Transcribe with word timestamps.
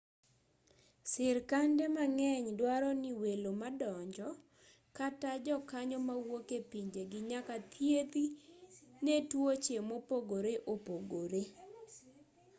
sirkande 1.09 1.85
mang'eny 1.95 2.47
duaro 2.59 2.91
ni 3.03 3.11
welo 3.21 3.51
madonjo 3.61 4.29
kata 4.97 5.29
jokanyo 5.45 5.97
mawuok 6.07 6.49
e 6.59 6.59
pinjegi 6.71 7.19
nyaka 7.31 7.55
thiedhi 7.73 8.25
ne 9.05 9.15
tuoche 9.29 9.77
mopogore 9.89 10.53
opogore 10.73 11.41